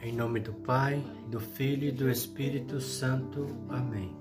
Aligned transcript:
Em 0.00 0.12
nome 0.12 0.38
do 0.38 0.52
Pai, 0.52 1.04
do 1.28 1.40
Filho 1.40 1.88
e 1.88 1.90
do 1.90 2.08
Espírito 2.08 2.80
Santo. 2.80 3.48
Amém. 3.68 4.16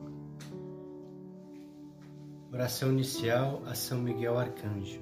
Oração 2.52 2.92
inicial 2.92 3.62
a 3.64 3.76
São 3.76 4.00
Miguel 4.00 4.40
Arcanjo. 4.40 5.00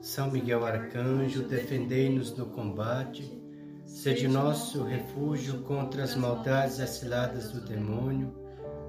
São 0.00 0.30
Miguel 0.30 0.64
Arcanjo, 0.64 1.42
defendei-nos 1.42 2.34
no 2.34 2.46
combate, 2.46 3.42
sede 3.84 4.26
nosso 4.26 4.82
refúgio 4.84 5.60
contra 5.64 6.02
as 6.02 6.16
maldades 6.16 6.80
aciladas 6.80 7.52
do 7.52 7.60
demônio. 7.60 8.34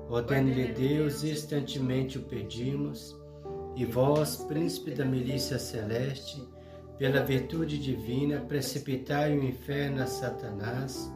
Ordene-lhe 0.09 0.71
Deus, 0.71 1.25
instantemente 1.25 2.20
o 2.20 2.23
pedimos, 2.23 3.20
e 3.75 3.84
vós, 3.84 4.38
príncipe 4.38 4.91
da 4.91 5.04
milícia 5.04 5.59
celeste, 5.59 6.41
pela 7.02 7.23
virtude 7.23 7.79
divina, 7.79 8.41
precipitai 8.41 9.36
o 9.36 9.43
inferno 9.43 10.04
a 10.04 10.05
Satanás 10.05 11.11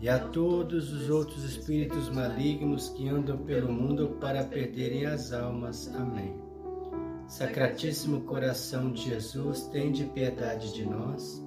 e 0.00 0.08
a 0.08 0.20
todos 0.20 0.92
os 0.92 1.10
outros 1.10 1.42
espíritos 1.42 2.08
malignos 2.08 2.90
que 2.90 3.08
andam 3.08 3.36
pelo 3.38 3.72
mundo 3.72 4.16
para 4.20 4.44
perderem 4.44 5.04
as 5.04 5.32
almas. 5.32 5.92
Amém. 5.96 6.32
Sacratíssimo 7.26 8.20
coração 8.20 8.92
de 8.92 9.02
Jesus, 9.02 9.62
tende 9.62 10.04
piedade 10.04 10.72
de 10.72 10.86
nós. 10.86 11.44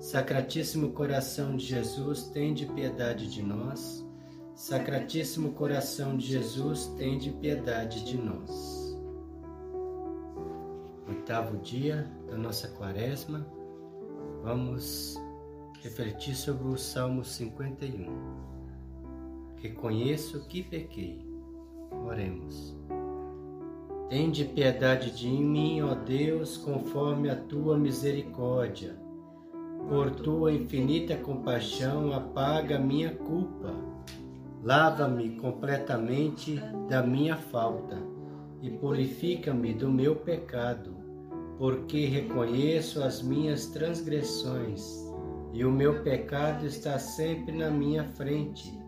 Sacratíssimo 0.00 0.92
coração 0.92 1.54
de 1.54 1.66
Jesus, 1.66 2.28
tende 2.28 2.64
piedade 2.64 3.26
de 3.26 3.42
nós. 3.42 4.02
Sacratíssimo 4.54 5.52
coração 5.52 6.16
de 6.16 6.28
Jesus, 6.28 6.86
tende 6.96 7.30
piedade 7.32 8.06
de 8.06 8.16
nós 8.16 8.88
oitavo 11.28 11.58
dia 11.58 12.06
da 12.30 12.36
nossa 12.36 12.68
quaresma, 12.68 13.46
vamos 14.42 15.16
refletir 15.82 16.34
sobre 16.34 16.68
o 16.68 16.76
Salmo 16.76 17.24
51. 17.24 18.06
Reconheço 19.56 20.46
que 20.46 20.62
pequei. 20.62 21.26
Oremos. 22.06 22.76
Tende 24.08 24.44
piedade 24.44 25.10
de 25.10 25.28
mim, 25.28 25.82
ó 25.82 25.94
Deus, 25.94 26.56
conforme 26.56 27.30
a 27.30 27.36
tua 27.36 27.76
misericórdia. 27.76 28.96
Por 29.88 30.10
tua 30.10 30.52
infinita 30.52 31.16
compaixão, 31.16 32.12
apaga 32.12 32.78
minha 32.78 33.14
culpa. 33.14 33.74
Lava-me 34.62 35.30
completamente 35.36 36.56
da 36.88 37.02
minha 37.02 37.36
falta 37.36 37.96
e 38.60 38.70
purifica-me 38.70 39.72
do 39.72 39.90
meu 39.90 40.16
pecado 40.16 40.97
porque 41.58 42.06
reconheço 42.06 43.02
as 43.02 43.20
minhas 43.20 43.66
transgressões 43.66 45.08
e 45.52 45.64
o 45.64 45.72
meu 45.72 46.02
pecado 46.04 46.64
está 46.64 46.98
sempre 46.98 47.52
na 47.52 47.68
minha 47.68 48.04
frente. 48.04 48.78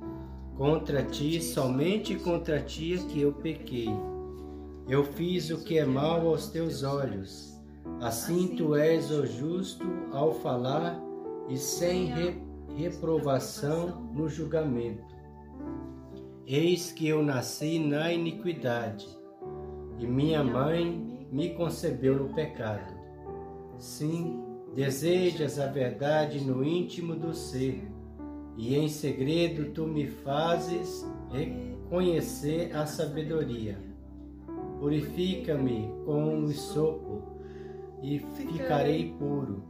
Contra 0.57 1.03
ti, 1.03 1.43
somente 1.43 2.15
contra 2.17 2.61
ti 2.61 2.95
é 2.95 2.99
que 3.09 3.21
eu 3.21 3.33
pequei. 3.33 3.89
Eu 4.89 5.05
fiz 5.05 5.51
o 5.51 5.65
que 5.65 5.79
é 5.79 5.85
mal 5.85 6.27
aos 6.29 6.49
teus 6.49 6.83
olhos. 6.85 7.59
Assim 8.01 8.55
tu 8.57 8.77
és 8.77 9.11
o 9.11 9.27
justo 9.27 9.85
ao 10.13 10.35
falar 10.35 11.01
e 11.49 11.57
sem 11.57 12.07
re 12.07 12.51
reprovação 12.77 14.11
no 14.15 14.29
julgamento. 14.29 15.15
Eis 16.47 16.93
que 16.93 17.09
eu 17.09 17.23
nasci 17.23 17.79
na 17.79 18.13
iniquidade, 18.13 19.07
e 19.99 20.07
minha 20.07 20.43
mãe 20.43 21.10
me 21.31 21.51
concebeu 21.51 22.17
no 22.17 22.35
pecado. 22.35 22.93
Sim, 23.79 24.43
desejas 24.75 25.59
a 25.59 25.67
verdade 25.67 26.41
no 26.41 26.65
íntimo 26.65 27.15
do 27.15 27.33
ser, 27.33 27.83
e 28.57 28.77
em 28.77 28.89
segredo 28.89 29.73
tu 29.73 29.87
me 29.87 30.07
fazes 30.07 31.07
reconhecer 31.31 32.75
a 32.75 32.85
sabedoria. 32.85 33.79
Purifica-me 34.79 35.91
com 36.05 36.45
o 36.45 36.49
sopo 36.51 37.23
e 38.03 38.19
ficarei 38.19 39.15
puro. 39.19 39.63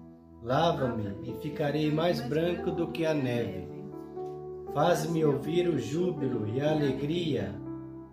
Lava-me 0.42 1.14
e 1.22 1.34
ficarei 1.42 1.90
mais 1.90 2.20
branco 2.20 2.70
do 2.70 2.88
que 2.88 3.04
a 3.04 3.12
neve. 3.12 3.68
Faz-me 4.72 5.24
ouvir 5.24 5.68
o 5.68 5.78
júbilo 5.78 6.48
e 6.48 6.60
a 6.60 6.70
alegria 6.70 7.54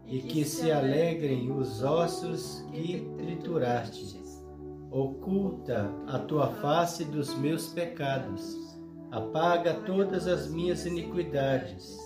e 0.08 0.20
que 0.20 0.46
se 0.46 0.72
alegrem 0.72 1.52
os 1.52 1.84
ossos 1.84 2.66
que 2.72 3.10
trituraste. 3.18 4.18
Oculta 4.90 5.92
a 6.08 6.18
tua 6.18 6.48
face 6.48 7.04
dos 7.04 7.38
meus 7.38 7.68
pecados, 7.68 8.58
apaga 9.12 9.74
todas 9.74 10.28
as 10.28 10.50
minhas 10.50 10.86
iniquidades. 10.86 11.98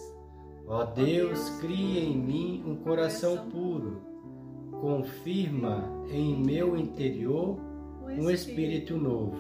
Ó 0.66 0.84
Deus, 0.86 1.50
cria 1.60 2.02
em 2.02 2.18
mim 2.18 2.64
um 2.66 2.76
coração 2.78 3.50
puro, 3.50 4.02
confirma 4.80 5.88
em 6.10 6.44
meu 6.44 6.76
interior 6.76 7.60
um 8.18 8.30
espírito 8.30 8.98
novo. 8.98 9.38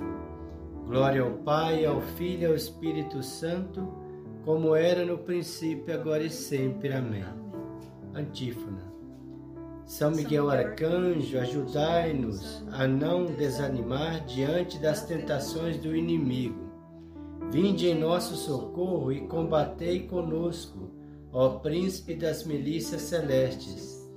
Glória 0.86 1.22
ao 1.22 1.32
Pai, 1.40 1.86
ao 1.86 2.02
Filho 2.02 2.44
e 2.44 2.46
ao 2.46 2.56
Espírito 2.56 3.24
Santo, 3.24 3.88
como 4.44 4.76
era 4.76 5.06
no 5.06 5.18
princípio, 5.18 5.94
agora 5.94 6.24
e 6.24 6.30
sempre. 6.30 6.94
Amém. 6.94 7.41
Antífona. 8.14 8.92
São 9.86 10.12
Miguel 10.12 10.50
Arcanjo, 10.50 11.38
ajudai-nos 11.38 12.64
a 12.72 12.88
não 12.88 13.26
desanimar 13.26 14.26
diante 14.26 14.80
das 14.80 15.06
tentações 15.06 15.78
do 15.78 15.96
inimigo. 15.96 16.72
Vinde 17.52 17.88
em 17.88 18.00
nosso 18.00 18.36
socorro 18.36 19.12
e 19.12 19.28
combatei 19.28 20.08
conosco, 20.08 20.92
ó 21.32 21.60
Príncipe 21.60 22.16
das 22.16 22.46
milícias 22.46 23.02
celestes. 23.02 24.10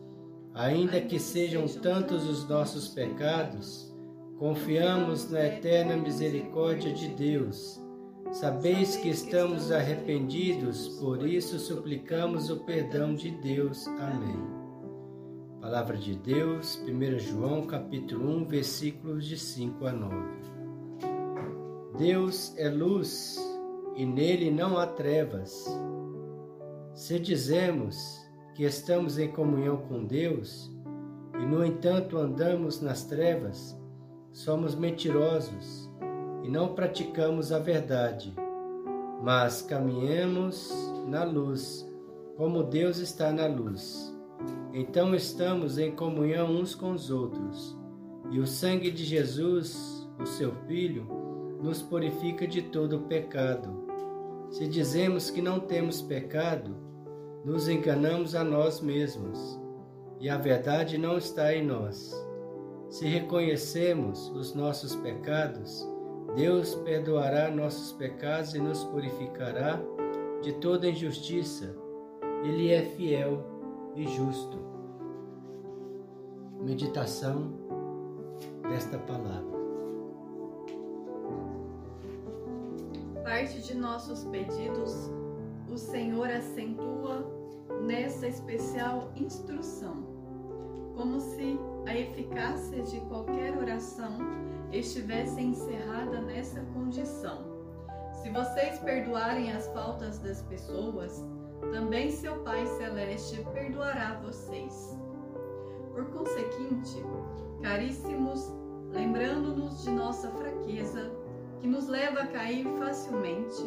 Ainda 0.55 1.01
que 1.01 1.19
sejam 1.19 1.67
tantos 1.67 2.29
os 2.29 2.49
nossos 2.49 2.89
pecados, 2.89 3.93
confiamos 4.39 5.29
na 5.31 5.45
eterna 5.45 5.97
misericórdia 5.97 6.93
de 6.93 7.09
Deus 7.09 7.84
Sabeis 8.33 8.97
que 8.97 9.11
estamos 9.11 9.71
arrependidos, 9.71 10.89
por 10.99 11.27
isso 11.27 11.59
suplicamos 11.59 12.51
o 12.51 12.65
perdão 12.65 13.15
de 13.15 13.31
Deus. 13.31 13.87
Amém. 13.87 14.37
Palavra 15.61 15.97
de 15.97 16.17
Deus, 16.17 16.83
1 16.87 17.19
João 17.19 17.67
capítulo 17.67 18.29
1, 18.39 18.47
versículos 18.47 19.25
de 19.25 19.39
5 19.39 19.87
a 19.87 19.93
9. 19.93 20.17
Deus 21.97 22.53
é 22.59 22.69
luz 22.69 23.39
e 23.95 24.05
nele 24.05 24.51
não 24.51 24.77
há 24.79 24.87
trevas. 24.87 25.65
Se 26.93 27.21
dizemos 27.21 28.21
que 28.55 28.65
estamos 28.65 29.19
em 29.19 29.31
comunhão 29.31 29.77
com 29.89 30.05
Deus 30.05 30.71
e, 31.41 31.47
no 31.47 31.65
entanto, 31.65 32.19
andamos 32.19 32.81
nas 32.81 33.05
trevas, 33.05 33.79
somos 34.33 34.75
mentirosos 34.75 35.89
e 36.45 36.49
não 36.49 36.75
praticamos 36.75 37.51
a 37.53 37.59
verdade, 37.59 38.35
mas 39.23 39.63
caminhemos 39.63 40.71
na 41.09 41.25
luz, 41.25 41.91
como 42.37 42.63
Deus 42.63 42.99
está 42.99 43.33
na 43.33 43.47
luz. 43.47 44.15
Então 44.71 45.15
estamos 45.15 45.79
em 45.79 45.91
comunhão 45.93 46.51
uns 46.51 46.75
com 46.75 46.93
os 46.93 47.11
outros, 47.11 47.75
e 48.31 48.39
o 48.39 48.47
sangue 48.47 48.91
de 48.91 49.05
Jesus, 49.05 50.07
o 50.21 50.27
seu 50.27 50.53
Filho, 50.67 51.07
nos 51.63 51.81
purifica 51.81 52.47
de 52.47 52.61
todo 52.61 52.99
o 52.99 53.03
pecado. 53.03 53.83
Se 54.51 54.69
dizemos 54.69 55.31
que 55.31 55.41
não 55.41 55.59
temos 55.59 56.03
pecado, 56.03 56.77
nos 57.43 57.71
enganamos 57.71 58.35
a 58.35 58.45
nós 58.45 58.83
mesmos, 58.83 59.59
e 60.21 60.29
a 60.29 60.37
verdade 60.37 60.99
não 60.99 61.17
está 61.17 61.55
em 61.55 61.65
nós. 61.65 62.15
Se 62.91 63.07
reconhecemos 63.07 64.29
os 64.29 64.55
nossos 64.55 64.95
pecados, 64.97 65.94
Deus 66.35 66.75
perdoará 66.77 67.51
nossos 67.51 67.93
pecados 67.93 68.55
e 68.55 68.59
nos 68.59 68.83
purificará 68.85 69.81
de 70.43 70.53
toda 70.55 70.89
injustiça. 70.89 71.75
Ele 72.43 72.73
é 72.73 72.83
fiel 72.83 73.43
e 73.95 74.07
justo. 74.07 74.59
Meditação 76.61 77.53
desta 78.69 78.99
palavra. 78.99 79.55
Parte 83.23 83.63
de 83.63 83.75
nossos 83.75 84.25
pedidos, 84.25 85.11
o 85.71 85.77
Senhor 85.77 86.29
acentua 86.29 87.27
nessa 87.83 88.27
especial 88.27 89.13
instrução, 89.17 90.04
como 90.97 91.21
se 91.21 91.59
a 91.87 91.97
eficácia 91.97 92.83
de 92.83 93.01
qualquer 93.03 93.57
oração 93.57 94.19
estivesse 94.73 95.41
encerrada 95.41 96.21
nessa 96.21 96.61
condição. 96.73 97.45
Se 98.23 98.31
vocês 98.31 98.79
perdoarem 98.79 99.53
as 99.53 99.67
faltas 99.69 100.19
das 100.19 100.43
pessoas, 100.43 101.25
também 101.73 102.11
seu 102.11 102.37
Pai 102.39 102.67
Celeste 102.67 103.45
perdoará 103.53 104.21
vocês. 104.25 104.99
Por 105.93 106.07
conseguinte, 106.07 107.03
caríssimos, 107.63 108.51
lembrando-nos 108.91 109.83
de 109.83 109.91
nossa 109.91 110.31
fraqueza, 110.31 111.11
que 111.61 111.69
nos 111.69 111.89
leva 111.89 112.21
a 112.21 112.27
cair 112.27 112.67
facilmente, 112.79 113.63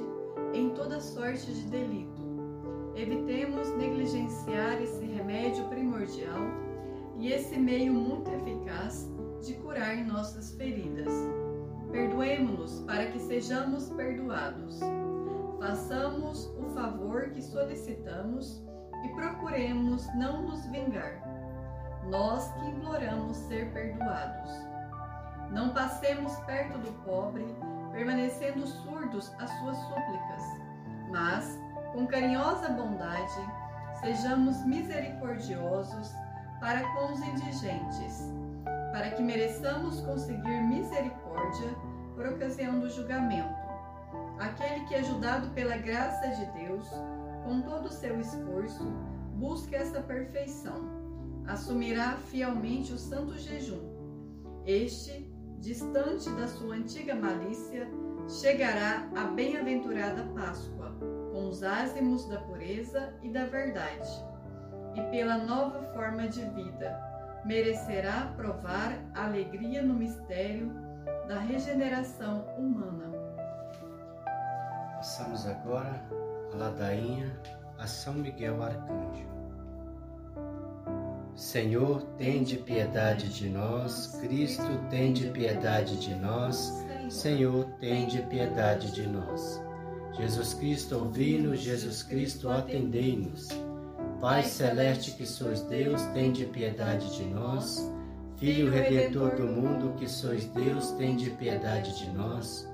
em 0.53 0.69
toda 0.71 0.99
sorte 0.99 1.51
de 1.53 1.67
delito. 1.67 2.21
Evitemos 2.95 3.69
negligenciar 3.75 4.81
esse 4.81 5.05
remédio 5.05 5.65
primordial 5.65 6.66
e 7.17 7.31
esse 7.31 7.57
meio 7.57 7.93
muito 7.93 8.29
eficaz 8.29 9.09
de 9.43 9.53
curar 9.55 9.97
nossas 9.97 10.51
feridas. 10.51 11.11
Perdoemo-nos 11.91 12.81
para 12.81 13.07
que 13.07 13.19
sejamos 13.19 13.89
perdoados. 13.89 14.79
Façamos 15.59 16.45
o 16.57 16.69
favor 16.75 17.29
que 17.31 17.41
solicitamos 17.41 18.63
e 19.03 19.09
procuremos 19.09 20.05
não 20.15 20.43
nos 20.43 20.65
vingar, 20.67 21.21
nós 22.09 22.51
que 22.53 22.69
imploramos 22.69 23.37
ser 23.37 23.71
perdoados. 23.73 24.51
Não 25.51 25.69
passemos 25.69 26.35
perto 26.41 26.77
do 26.79 26.91
pobre, 27.03 27.45
permanecendo 27.91 28.67
surdos 28.67 29.33
às 29.39 29.49
suas 29.59 29.77
súplicas, 29.77 30.43
mas, 31.09 31.59
com 31.93 32.05
carinhosa 32.05 32.69
bondade, 32.69 33.41
sejamos 34.01 34.63
misericordiosos 34.65 36.13
para 36.59 36.81
com 36.93 37.13
os 37.13 37.19
indigentes, 37.19 38.33
para 38.91 39.11
que 39.11 39.21
mereçamos 39.21 40.01
conseguir 40.01 40.61
misericórdia 40.63 41.75
por 42.15 42.27
ocasião 42.27 42.79
do 42.79 42.89
julgamento. 42.89 43.67
Aquele 44.39 44.85
que, 44.85 44.95
ajudado 44.95 45.49
pela 45.49 45.77
graça 45.77 46.27
de 46.29 46.45
Deus, 46.63 46.87
com 47.43 47.61
todo 47.61 47.85
o 47.85 47.91
seu 47.91 48.19
esforço, 48.19 48.85
busca 49.35 49.77
essa 49.77 50.01
perfeição, 50.01 50.89
assumirá 51.47 52.17
fielmente 52.17 52.91
o 52.91 52.97
santo 52.97 53.37
jejum. 53.37 53.95
Este 54.65 55.31
distante 55.59 56.29
da 56.31 56.47
sua 56.47 56.75
antiga 56.75 57.15
malícia, 57.15 57.87
chegará 58.27 59.09
à 59.15 59.25
bem-aventurada 59.25 60.23
Páscoa, 60.35 60.95
com 61.31 61.47
os 61.47 61.63
ázimos 61.63 62.27
da 62.27 62.39
pureza 62.41 63.13
e 63.23 63.29
da 63.29 63.45
verdade, 63.45 64.09
e 64.97 65.01
pela 65.11 65.37
nova 65.37 65.83
forma 65.93 66.27
de 66.27 66.41
vida, 66.41 66.99
merecerá 67.45 68.33
provar 68.35 68.97
alegria 69.13 69.83
no 69.83 69.93
mistério 69.93 70.71
da 71.27 71.39
regeneração 71.39 72.43
humana. 72.57 73.11
Passamos 74.95 75.45
agora 75.45 76.01
a 76.51 76.57
ladainha 76.57 77.31
a 77.77 77.85
São 77.85 78.15
Miguel 78.15 78.63
Arcanjo. 78.63 79.27
Senhor, 81.35 82.01
tende 82.17 82.57
piedade 82.57 83.29
de 83.29 83.47
nós. 83.47 84.17
Cristo, 84.19 84.65
tende 84.89 85.29
piedade 85.29 85.97
de 85.97 86.15
nós. 86.15 86.83
Senhor, 87.09 87.65
tende 87.79 88.23
piedade 88.23 88.91
de 88.91 89.05
nós. 89.05 89.61
Jesus 90.13 90.55
Cristo, 90.55 90.95
ouvi-nos. 90.95 91.59
Jesus 91.59 92.01
Cristo, 92.01 92.49
atendei-nos. 92.49 93.66
Pai 94.19 94.43
celeste 94.43 95.11
que 95.11 95.25
sois 95.25 95.61
Deus, 95.61 96.01
tende 96.13 96.45
piedade 96.45 97.15
de 97.15 97.23
nós. 97.25 97.91
Filho 98.37 98.71
redentor 98.71 99.35
do 99.35 99.43
mundo 99.43 99.93
que 99.95 100.09
sois 100.09 100.45
Deus, 100.45 100.91
tende 100.91 101.29
piedade 101.31 101.97
de 101.99 102.09
nós. 102.11 102.67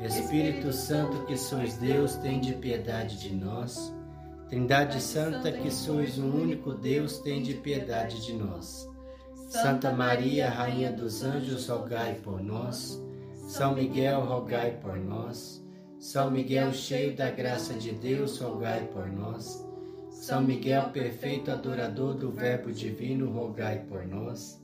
Espírito 0.00 0.72
Santo 0.72 1.24
que 1.26 1.36
sois 1.36 1.76
Deus, 1.78 2.14
tende 2.16 2.52
piedade 2.54 3.18
de 3.18 3.34
nós. 3.34 3.92
Trindade 4.48 5.00
Santa, 5.00 5.50
que 5.50 5.70
sois 5.70 6.18
o 6.18 6.26
único 6.26 6.74
Deus, 6.74 7.18
tende 7.18 7.54
piedade 7.54 8.24
de 8.24 8.34
nós. 8.34 8.88
Santa 9.48 9.90
Maria, 9.92 10.48
Rainha 10.48 10.92
dos 10.92 11.24
Anjos, 11.24 11.68
rogai 11.68 12.14
por 12.22 12.42
nós. 12.42 13.02
São 13.48 13.74
Miguel, 13.74 14.20
rogai 14.20 14.78
por 14.80 14.96
nós. 14.96 15.64
São 15.98 16.30
Miguel, 16.30 16.72
cheio 16.72 17.16
da 17.16 17.30
graça 17.30 17.74
de 17.74 17.92
Deus, 17.92 18.38
rogai 18.38 18.86
por 18.92 19.06
nós. 19.10 19.63
São 20.26 20.42
Miguel, 20.42 20.88
perfeito 20.88 21.50
adorador 21.50 22.14
do 22.14 22.30
Verbo 22.30 22.72
divino, 22.72 23.30
rogai 23.30 23.84
por 23.86 24.06
nós. 24.06 24.58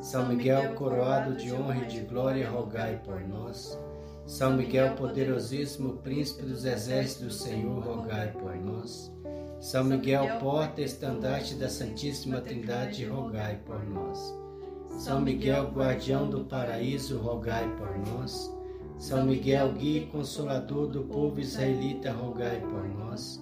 São 0.00 0.26
Miguel, 0.26 0.72
coroado 0.74 1.36
de 1.36 1.52
honra 1.52 1.82
e 1.84 1.86
de 1.86 2.00
glória, 2.00 2.48
rogai 2.48 2.98
por 3.04 3.20
nós. 3.20 3.78
São 4.24 4.56
Miguel, 4.56 4.94
poderosíssimo 4.94 5.98
príncipe 5.98 6.46
dos 6.46 6.64
exércitos 6.64 7.26
do 7.26 7.30
Senhor, 7.30 7.84
rogai 7.84 8.32
por 8.32 8.56
nós. 8.56 9.12
São 9.60 9.84
Miguel, 9.84 10.38
porta 10.40 10.80
estandarte 10.80 11.56
da 11.56 11.68
Santíssima 11.68 12.40
Trindade, 12.40 13.04
rogai 13.04 13.60
por 13.66 13.86
nós. 13.86 14.34
São 14.96 15.20
Miguel, 15.20 15.72
guardião 15.72 16.30
do 16.30 16.46
paraíso, 16.46 17.18
rogai 17.18 17.70
por 17.76 17.98
nós. 17.98 18.50
São 18.96 19.26
Miguel, 19.26 19.74
guia 19.74 20.04
e 20.04 20.06
consolador 20.06 20.86
do 20.86 21.02
povo 21.02 21.38
israelita, 21.38 22.10
rogai 22.12 22.62
por 22.62 22.88
nós. 22.88 23.41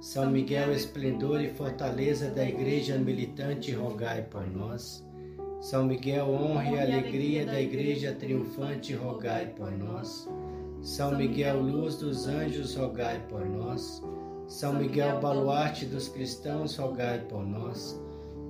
São 0.00 0.30
Miguel, 0.30 0.72
esplendor 0.72 1.42
e 1.42 1.50
fortaleza 1.50 2.30
da 2.30 2.42
igreja 2.42 2.96
militante, 2.96 3.70
rogai 3.72 4.22
por 4.22 4.50
nós. 4.50 5.06
São 5.60 5.84
Miguel, 5.84 6.26
honra 6.26 6.70
e 6.70 6.80
alegria 6.80 7.44
da 7.44 7.60
igreja 7.60 8.14
triunfante, 8.14 8.94
rogai 8.94 9.48
por 9.48 9.70
nós. 9.70 10.26
São 10.80 11.14
Miguel, 11.14 11.60
luz 11.60 11.96
dos 11.96 12.26
anjos, 12.26 12.74
rogai 12.76 13.20
por 13.28 13.44
nós. 13.44 14.02
São 14.48 14.72
Miguel, 14.72 15.20
baluarte 15.20 15.84
dos 15.84 16.08
cristãos, 16.08 16.74
rogai 16.78 17.18
por 17.28 17.46
nós. 17.46 18.00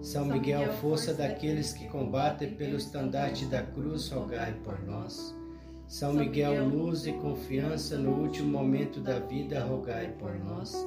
São 0.01 0.27
Miguel, 0.27 0.73
força 0.75 1.13
daqueles 1.13 1.73
que 1.73 1.89
combatem 1.89 2.55
pelo 2.55 2.77
estandarte 2.77 3.47
da 3.47 3.65
cruz, 3.65 4.09
rogai 4.09 4.55
por 4.63 4.81
nós. 4.87 5.35
São 5.89 6.13
Miguel, 6.13 6.69
luz 6.69 7.09
e 7.09 7.13
confiança 7.13 7.99
no 7.99 8.23
último 8.23 8.49
momento 8.53 9.01
da 9.01 9.19
vida, 9.19 9.65
rogai 9.65 10.15
por 10.17 10.33
nós. 10.39 10.87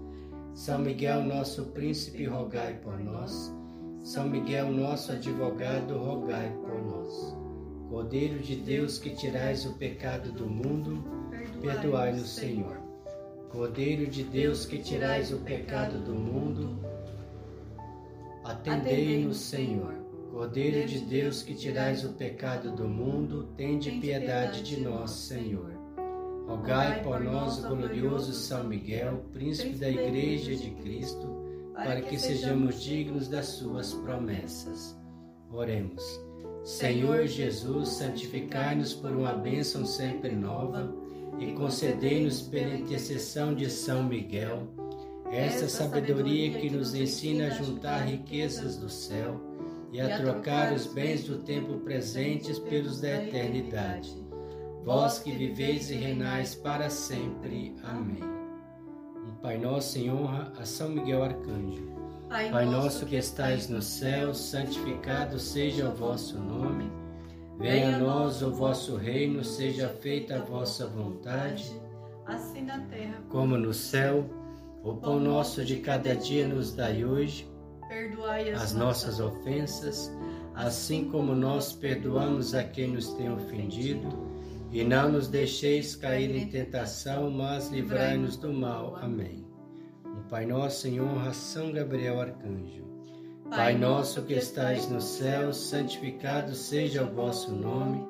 São 0.53 0.79
Miguel, 0.79 1.23
nosso 1.23 1.65
príncipe, 1.67 2.25
rogai 2.25 2.75
por 2.83 2.99
nós. 2.99 3.53
São 4.03 4.27
Miguel, 4.27 4.71
nosso 4.71 5.11
advogado, 5.11 5.97
rogai 5.97 6.51
por 6.61 6.81
nós. 6.83 7.35
Cordeiro 7.89 8.39
de 8.39 8.55
Deus, 8.55 8.97
que 8.97 9.11
tirais 9.11 9.65
o 9.65 9.73
pecado 9.73 10.31
do 10.31 10.45
mundo, 10.45 11.03
perdoai-nos, 11.61 12.29
Senhor. 12.29 12.77
Cordeiro 13.49 14.07
de 14.07 14.23
Deus, 14.23 14.65
que 14.65 14.77
tirais 14.77 15.31
o 15.31 15.39
pecado 15.39 15.97
do 15.99 16.13
mundo, 16.13 16.79
Atendei-nos, 18.43 19.37
Senhor. 19.37 19.93
Cordeiro 20.31 20.87
de 20.87 20.99
Deus 20.99 21.43
que 21.43 21.53
tirais 21.53 22.03
o 22.03 22.13
pecado 22.13 22.71
do 22.71 22.87
mundo, 22.87 23.49
tende 23.55 23.91
piedade 23.91 24.63
de 24.63 24.81
nós, 24.81 25.11
Senhor. 25.11 25.80
Rogai 26.51 27.01
por 27.01 27.21
nós, 27.21 27.63
o 27.63 27.69
glorioso 27.69 28.33
São 28.33 28.65
Miguel, 28.65 29.23
príncipe 29.31 29.77
da 29.77 29.89
Igreja 29.89 30.53
de 30.53 30.69
Cristo, 30.71 31.25
para 31.73 32.01
que 32.01 32.19
sejamos 32.19 32.83
dignos 32.83 33.29
das 33.29 33.45
suas 33.45 33.93
promessas. 33.93 34.93
Oremos. 35.49 36.03
Senhor 36.65 37.25
Jesus, 37.25 37.87
santificai-nos 37.87 38.93
por 38.93 39.11
uma 39.11 39.31
bênção 39.31 39.85
sempre 39.85 40.35
nova 40.35 40.93
e 41.39 41.53
concedei-nos 41.53 42.41
pela 42.41 42.75
intercessão 42.75 43.55
de 43.55 43.69
São 43.69 44.03
Miguel 44.03 44.67
essa 45.31 45.69
sabedoria 45.69 46.59
que 46.59 46.69
nos 46.69 46.93
ensina 46.93 47.47
a 47.47 47.49
juntar 47.51 47.99
riquezas 47.99 48.75
do 48.75 48.89
céu 48.89 49.39
e 49.89 50.01
a 50.01 50.17
trocar 50.17 50.73
os 50.73 50.85
bens 50.85 51.23
do 51.23 51.37
tempo 51.37 51.77
presentes 51.79 52.59
pelos 52.59 52.99
da 52.99 53.23
eternidade. 53.23 54.20
Vós 54.83 55.19
que 55.19 55.31
viveis 55.31 55.91
e 55.91 55.95
renais 55.95 56.55
para 56.55 56.89
sempre. 56.89 57.75
Amém. 57.83 58.23
Um 59.27 59.35
Pai 59.41 59.57
Nosso 59.57 59.99
em 59.99 60.11
honra 60.11 60.51
a 60.59 60.65
São 60.65 60.89
Miguel 60.89 61.23
Arcanjo. 61.23 62.01
Pai 62.31 62.65
nosso 62.65 63.05
que 63.05 63.17
estais 63.17 63.67
no 63.67 63.81
céu, 63.81 64.33
santificado 64.33 65.37
seja 65.37 65.89
o 65.89 65.93
vosso 65.93 66.39
nome. 66.39 66.89
Venha 67.59 67.97
a 67.97 67.99
nós 67.99 68.41
o 68.41 68.51
vosso 68.51 68.95
reino, 68.95 69.43
seja 69.43 69.89
feita 69.89 70.37
a 70.37 70.41
vossa 70.41 70.87
vontade, 70.87 71.69
assim 72.25 72.61
na 72.61 72.79
terra 72.85 73.21
como 73.27 73.57
no 73.57 73.73
céu. 73.73 74.29
O 74.81 74.95
pão 74.95 75.19
nosso 75.19 75.65
de 75.65 75.81
cada 75.81 76.15
dia 76.15 76.47
nos 76.47 76.73
dai 76.73 77.03
hoje. 77.03 77.51
Perdoai 77.89 78.49
as, 78.51 78.61
as 78.61 78.73
nossas 78.73 79.19
ofensas, 79.19 80.09
assim 80.55 81.09
como 81.09 81.35
nós 81.35 81.73
perdoamos 81.73 82.55
a 82.55 82.63
quem 82.63 82.91
nos 82.93 83.13
tem 83.15 83.29
ofendido. 83.29 84.30
E 84.71 84.83
não 84.83 85.11
nos 85.11 85.27
deixeis 85.27 85.95
cair 85.95 86.33
em 86.33 86.47
tentação, 86.47 87.29
mas 87.29 87.69
livrai-nos 87.69 88.37
do 88.37 88.53
mal. 88.53 88.95
Amém. 88.95 89.45
Um 90.05 90.23
Pai 90.29 90.45
Nosso 90.45 90.87
em 90.87 91.01
honra 91.01 91.33
São 91.33 91.71
Gabriel 91.73 92.21
Arcanjo. 92.21 92.81
Pai 93.51 93.77
nosso 93.77 94.21
que 94.21 94.33
estais 94.33 94.89
no 94.89 95.01
céu, 95.01 95.51
santificado 95.51 96.55
seja 96.55 97.03
o 97.03 97.13
vosso 97.13 97.51
nome. 97.53 98.07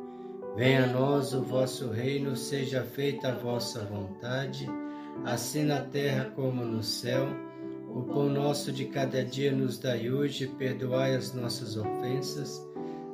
Venha 0.56 0.84
a 0.84 0.88
nós 0.88 1.34
o 1.34 1.42
vosso 1.42 1.90
reino, 1.90 2.36
seja 2.36 2.84
feita 2.84 3.30
a 3.30 3.36
vossa 3.36 3.84
vontade, 3.86 4.70
assim 5.26 5.64
na 5.64 5.82
terra 5.82 6.26
como 6.36 6.64
no 6.64 6.84
céu. 6.84 7.28
O 7.90 8.04
pão 8.04 8.30
nosso 8.30 8.72
de 8.72 8.86
cada 8.86 9.26
dia 9.26 9.52
nos 9.52 9.80
dai 9.80 10.12
hoje, 10.12 10.46
perdoai 10.46 11.16
as 11.16 11.34
nossas 11.34 11.76
ofensas, 11.76 12.64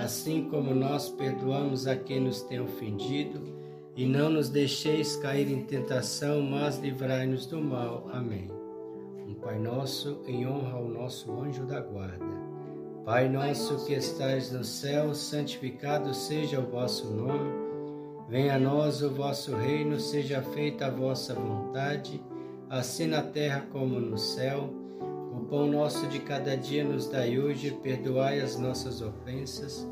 assim 0.00 0.48
como 0.50 0.74
nós 0.74 1.08
perdoamos 1.08 1.86
a 1.86 1.94
quem 1.96 2.20
nos 2.20 2.42
tem 2.42 2.60
ofendido, 2.60 3.40
e 3.96 4.06
não 4.06 4.30
nos 4.30 4.48
deixeis 4.48 5.16
cair 5.16 5.50
em 5.50 5.62
tentação, 5.62 6.40
mas 6.40 6.78
livrai-nos 6.78 7.46
do 7.46 7.60
mal. 7.60 8.08
Amém. 8.12 8.48
Um 9.26 9.34
Pai 9.34 9.58
nosso, 9.58 10.20
em 10.26 10.46
honra 10.46 10.78
ao 10.78 10.88
nosso 10.88 11.32
anjo 11.40 11.64
da 11.64 11.80
guarda. 11.80 12.24
Pai 13.04 13.28
nosso 13.28 13.84
que 13.84 13.92
estais 13.92 14.52
no 14.52 14.64
céu, 14.64 15.14
santificado 15.14 16.14
seja 16.14 16.60
o 16.60 16.70
vosso 16.70 17.10
nome. 17.10 17.50
Venha 18.28 18.54
a 18.54 18.58
nós 18.58 19.02
o 19.02 19.10
vosso 19.10 19.54
reino, 19.54 19.98
seja 19.98 20.40
feita 20.40 20.86
a 20.86 20.90
vossa 20.90 21.34
vontade 21.34 22.22
assim 22.70 23.08
na 23.08 23.20
terra 23.20 23.66
como 23.72 23.98
no 23.98 24.16
céu. 24.16 24.79
Pão 25.50 25.66
nosso 25.66 26.06
de 26.06 26.20
cada 26.20 26.56
dia 26.56 26.84
nos 26.84 27.08
dai 27.08 27.36
hoje, 27.36 27.72
perdoai 27.82 28.38
as 28.38 28.56
nossas 28.56 29.02
ofensas, 29.02 29.84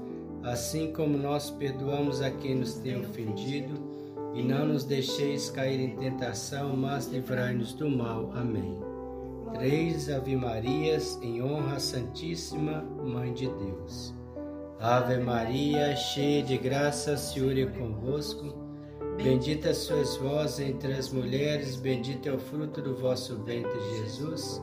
assim 0.45 0.93
como 0.93 1.19
nós 1.19 1.51
perdoamos 1.51 2.23
a 2.23 2.31
quem 2.31 2.55
nos 2.55 2.75
tem 2.75 2.97
ofendido, 3.01 3.75
e 4.35 4.43
não 4.45 4.69
nos 4.69 4.85
deixeis 4.85 5.51
cair 5.51 5.81
em 5.81 5.97
tentação, 5.97 6.77
mas 6.77 7.09
livrai-nos 7.09 7.73
do 7.73 7.91
mal. 7.91 8.31
Amém. 8.37 8.79
Três 9.55 10.09
Ave 10.09 10.37
Marias 10.37 11.19
em 11.23 11.43
honra 11.43 11.81
Santíssima 11.81 12.83
Mãe 13.05 13.33
de 13.33 13.49
Deus. 13.49 14.15
Ave 14.79 15.17
Maria, 15.19 15.97
cheia 15.97 16.41
de 16.41 16.57
graça, 16.57 17.15
o 17.15 17.19
Senhor 17.19 17.59
é 17.59 17.67
convosco. 17.67 18.55
Bendita 19.17 19.75
sois 19.75 20.15
vós 20.19 20.61
entre 20.61 20.93
as 20.93 21.13
mulheres, 21.13 21.75
bendito 21.75 22.29
é 22.29 22.33
o 22.33 22.39
fruto 22.39 22.81
do 22.81 22.95
vosso 22.95 23.43
ventre, 23.43 23.81
Jesus. 23.97 24.63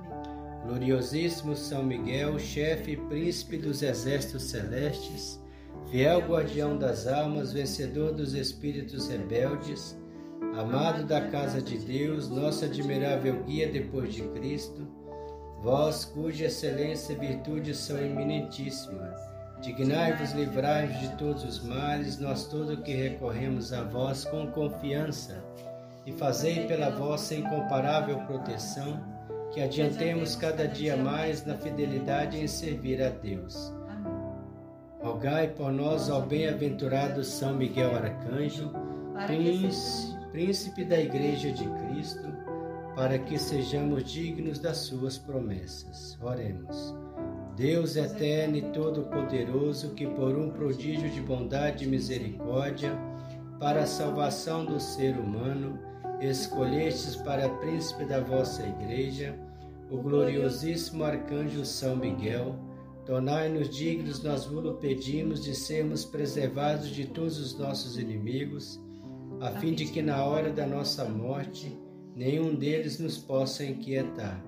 Gloriosíssimo 0.65 1.55
São 1.55 1.83
Miguel, 1.83 2.37
chefe 2.37 2.91
e 2.91 2.97
príncipe 2.97 3.57
dos 3.57 3.81
exércitos 3.81 4.43
celestes, 4.43 5.41
fiel 5.89 6.19
guardião 6.21 6.77
das 6.77 7.07
almas, 7.07 7.51
vencedor 7.51 8.13
dos 8.13 8.33
espíritos 8.35 9.07
rebeldes, 9.07 9.97
amado 10.55 11.03
da 11.03 11.21
casa 11.29 11.61
de 11.61 11.77
Deus, 11.79 12.29
nosso 12.29 12.65
admirável 12.65 13.43
guia 13.43 13.71
depois 13.71 14.13
de 14.13 14.21
Cristo, 14.29 14.87
vós 15.63 16.05
cuja 16.05 16.45
excelência 16.45 17.13
e 17.13 17.15
virtude 17.15 17.73
são 17.73 17.97
eminentíssimas, 17.97 19.19
dignai-vos 19.61 20.31
livrai-vos 20.33 20.99
de 20.99 21.09
todos 21.17 21.43
os 21.43 21.63
males, 21.63 22.19
nós 22.19 22.45
todo 22.45 22.81
que 22.83 22.93
recorremos 22.93 23.73
a 23.73 23.83
vós 23.83 24.25
com 24.25 24.47
confiança, 24.47 25.43
e 26.05 26.11
fazei 26.11 26.65
pela 26.67 26.89
vossa 26.89 27.35
incomparável 27.35 28.17
proteção 28.25 29.20
que 29.53 29.61
adiantemos 29.61 30.35
cada 30.35 30.67
dia 30.67 30.95
mais 30.95 31.45
na 31.45 31.55
fidelidade 31.55 32.37
em 32.37 32.47
servir 32.47 33.01
a 33.01 33.09
Deus. 33.09 33.73
Rogai 35.01 35.47
por 35.49 35.71
nós, 35.71 36.09
ó 36.09 36.21
bem-aventurado 36.21 37.23
São 37.23 37.55
Miguel 37.55 37.95
Arcanjo, 37.95 38.71
príncipe 40.31 40.85
da 40.85 40.99
Igreja 40.99 41.51
de 41.51 41.67
Cristo, 41.67 42.31
para 42.95 43.17
que 43.17 43.37
sejamos 43.37 44.03
dignos 44.03 44.59
das 44.59 44.77
suas 44.77 45.17
promessas. 45.17 46.17
Oremos. 46.21 46.95
Deus 47.55 47.95
eterno 47.95 48.57
e 48.57 48.61
todo-poderoso, 48.71 49.93
que 49.93 50.07
por 50.07 50.37
um 50.37 50.51
prodígio 50.51 51.09
de 51.09 51.19
bondade 51.19 51.83
e 51.83 51.87
misericórdia, 51.87 52.97
para 53.59 53.83
a 53.83 53.87
salvação 53.87 54.65
do 54.65 54.79
ser 54.79 55.17
humano, 55.17 55.77
escolhestes 56.21 57.15
para 57.15 57.49
príncipe 57.49 58.05
da 58.05 58.19
vossa 58.19 58.63
igreja 58.63 59.35
o 59.89 59.97
gloriosíssimo 59.97 61.03
arcanjo 61.03 61.65
São 61.65 61.97
Miguel, 61.97 62.55
tornai-nos 63.05 63.69
dignos, 63.69 64.23
nós 64.23 64.45
vos 64.45 64.79
pedimos, 64.79 65.43
de 65.43 65.53
sermos 65.53 66.05
preservados 66.05 66.89
de 66.89 67.05
todos 67.05 67.37
os 67.37 67.57
nossos 67.57 67.97
inimigos, 67.97 68.79
a 69.41 69.51
fim 69.59 69.73
de 69.73 69.85
que 69.85 70.01
na 70.01 70.23
hora 70.23 70.49
da 70.49 70.65
nossa 70.65 71.03
morte 71.03 71.77
nenhum 72.15 72.55
deles 72.55 72.99
nos 72.99 73.17
possa 73.17 73.65
inquietar, 73.65 74.41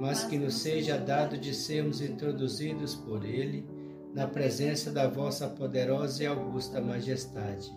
mas 0.00 0.24
que 0.24 0.38
nos 0.38 0.54
seja 0.54 0.96
dado 0.96 1.36
de 1.36 1.52
sermos 1.52 2.00
introduzidos 2.00 2.94
por 2.94 3.26
ele 3.26 3.66
na 4.14 4.26
presença 4.26 4.90
da 4.90 5.06
vossa 5.06 5.48
poderosa 5.48 6.22
e 6.22 6.26
augusta 6.26 6.80
majestade 6.80 7.70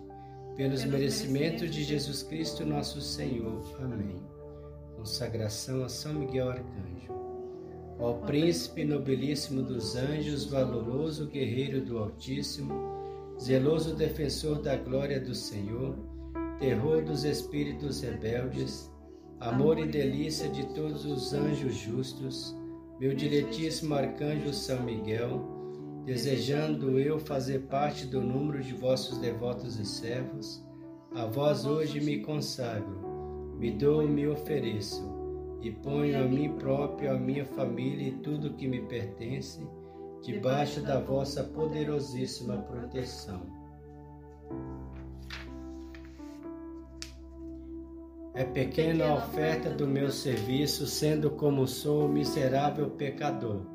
pelos 0.56 0.84
merecimentos 0.84 1.70
de 1.70 1.82
Jesus 1.82 2.22
Cristo, 2.22 2.64
nosso 2.64 3.00
Senhor. 3.00 3.62
Amém. 3.80 4.16
Consagração 4.96 5.84
a 5.84 5.88
São 5.88 6.14
Miguel 6.14 6.50
Arcanjo. 6.50 7.12
Ó 7.98 8.14
príncipe 8.14 8.84
nobilíssimo 8.84 9.62
dos 9.62 9.96
anjos, 9.96 10.44
valoroso 10.44 11.26
guerreiro 11.26 11.80
do 11.80 11.98
Altíssimo, 11.98 12.74
zeloso 13.40 13.94
defensor 13.94 14.60
da 14.60 14.76
glória 14.76 15.20
do 15.20 15.34
Senhor, 15.34 15.96
terror 16.58 17.04
dos 17.04 17.24
espíritos 17.24 18.00
rebeldes, 18.02 18.90
amor 19.40 19.78
e 19.78 19.86
delícia 19.86 20.48
de 20.48 20.66
todos 20.74 21.04
os 21.04 21.32
anjos 21.32 21.74
justos, 21.74 22.56
meu 23.00 23.14
diletíssimo 23.14 23.94
arcanjo 23.94 24.52
São 24.52 24.82
Miguel, 24.82 25.61
desejando 26.04 26.98
eu 26.98 27.18
fazer 27.18 27.60
parte 27.60 28.06
do 28.06 28.20
número 28.20 28.62
de 28.62 28.74
vossos 28.74 29.18
devotos 29.18 29.78
e 29.78 29.84
servos, 29.84 30.64
a 31.14 31.26
vós 31.26 31.64
hoje 31.64 32.00
me 32.00 32.20
consagro, 32.20 33.54
me 33.56 33.70
dou, 33.70 34.06
me 34.06 34.26
ofereço, 34.26 35.04
e 35.60 35.70
ponho 35.70 36.20
a 36.20 36.26
mim 36.26 36.52
próprio, 36.54 37.12
a 37.12 37.18
minha 37.18 37.44
família 37.44 38.08
e 38.08 38.12
tudo 38.12 38.54
que 38.54 38.66
me 38.66 38.80
pertence, 38.80 39.64
debaixo 40.22 40.80
da 40.80 40.98
vossa 40.98 41.44
poderosíssima 41.44 42.56
proteção. 42.58 43.40
É 48.34 48.44
pequena 48.44 49.06
a 49.06 49.14
oferta 49.14 49.70
do 49.70 49.86
meu 49.86 50.10
serviço, 50.10 50.86
sendo 50.86 51.30
como 51.30 51.68
sou 51.68 52.08
miserável 52.08 52.90
pecador 52.90 53.71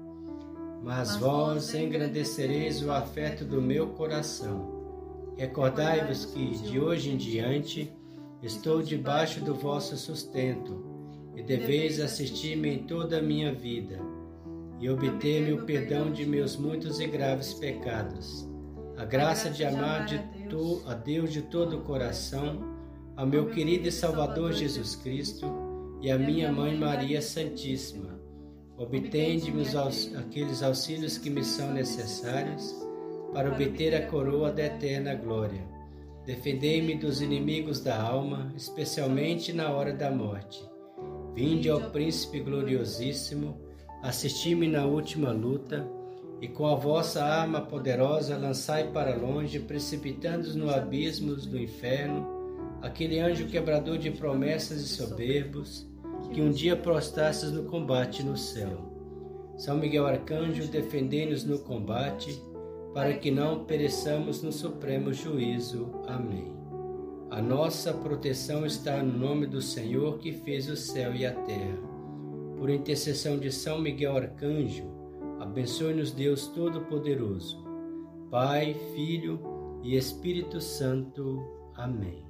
mas 0.88 1.18
vós 1.18 1.76
engrandecereis 1.76 2.82
o 2.82 2.94
afeto 2.94 3.44
do 3.44 3.62
meu 3.62 3.88
coração. 3.88 5.34
Recordai-vos 5.36 6.24
que, 6.28 6.58
de 6.60 6.80
hoje 6.80 7.10
em 7.10 7.18
diante, 7.18 7.92
estou 8.42 8.82
debaixo 8.82 9.44
do 9.44 9.54
vosso 9.54 9.98
sustento, 9.98 10.86
e 11.36 11.44
deveis 11.44 12.00
assistir-me 12.00 12.70
em 12.70 12.84
toda 12.84 13.18
a 13.18 13.22
minha 13.22 13.54
vida, 13.54 14.00
e 14.80 14.90
obter-me 14.90 15.52
o 15.52 15.66
perdão 15.66 16.10
de 16.10 16.26
meus 16.26 16.56
muitos 16.56 17.02
e 17.02 17.06
graves 17.06 17.54
pecados, 17.54 18.48
a 18.96 19.04
graça 19.04 19.50
de 19.50 19.66
amar 19.66 20.06
de 20.06 20.20
tu, 20.48 20.82
a 20.86 20.94
Deus 20.94 21.34
de 21.34 21.42
todo 21.42 21.80
o 21.80 21.82
coração, 21.82 22.64
ao 23.14 23.28
meu 23.28 23.50
querido 23.50 23.90
e 23.90 23.92
Salvador 23.92 24.54
Jesus 24.54 24.96
Cristo 24.96 25.54
e 26.02 26.10
a 26.10 26.18
minha 26.18 26.50
Mãe 26.50 26.78
Maria 26.78 27.22
Santíssima 27.22 28.17
Obtende-me 28.78 29.64
aqueles 30.20 30.62
auxílios 30.62 31.18
que 31.18 31.32
me 31.32 31.44
são 31.44 31.74
necessários 31.74 32.76
para 33.34 33.52
obter 33.52 33.96
a 33.96 34.06
coroa 34.06 34.52
da 34.52 34.66
eterna 34.66 35.16
glória. 35.16 35.64
Defendei-me 36.28 36.96
dos 36.96 37.20
inimigos 37.20 37.80
da 37.80 38.00
alma, 38.00 38.54
especialmente 38.56 39.52
na 39.52 39.72
hora 39.72 39.94
da 39.94 40.12
morte. 40.12 40.64
Vinde 41.34 41.70
ao 41.70 41.90
Príncipe 41.90 42.40
gloriosíssimo, 42.40 43.58
assisti-me 44.04 44.68
na 44.68 44.86
última 44.86 45.32
luta, 45.32 45.90
e 46.40 46.48
com 46.48 46.68
a 46.68 46.76
vossa 46.76 47.24
arma 47.24 47.62
poderosa 47.62 48.38
lançai 48.38 48.92
para 48.92 49.16
longe, 49.16 49.60
precipitando-os 49.60 50.56
no 50.56 50.70
abismo 50.70 51.36
do 51.36 51.58
inferno, 51.58 52.28
aquele 52.82 53.20
anjo 53.20 53.48
quebrador 53.48 53.98
de 53.98 54.12
promessas 54.12 54.82
e 54.82 54.88
soberbos, 54.88 55.88
que 56.34 56.42
um 56.42 56.50
dia 56.50 56.76
prostastes 56.76 57.52
no 57.52 57.64
combate 57.64 58.24
no 58.24 58.38
céu. 58.38 58.78
São 59.58 59.78
Miguel 59.78 60.06
Arcanjo, 60.06 60.68
defendei-nos 60.68 61.44
no 61.44 61.60
combate, 61.60 62.42
para 62.94 63.14
que 63.14 63.32
não 63.32 63.66
pereçamos 63.66 64.42
no 64.42 64.52
supremo 64.52 65.14
juízo. 65.14 65.92
Amém. 66.08 66.56
A 67.30 67.42
nossa 67.42 67.94
proteção 67.94 68.66
está 68.66 69.04
no 69.04 69.18
nome 69.18 69.46
do 69.48 69.62
Senhor 69.62 70.18
que 70.20 70.32
fez 70.32 70.70
o 70.70 70.78
céu 70.78 71.14
e 71.14 71.26
a 71.26 71.34
terra. 71.34 71.78
Por 72.58 72.70
intercessão 72.70 73.38
de 73.38 73.52
São 73.52 73.80
Miguel 73.80 74.16
Arcanjo, 74.16 74.86
abençoe-nos 75.40 76.12
Deus 76.12 76.48
Todo-Poderoso, 76.48 77.64
Pai, 78.32 78.76
Filho 78.96 79.40
e 79.84 79.96
Espírito 79.96 80.62
Santo. 80.62 81.44
Amém. 81.76 82.27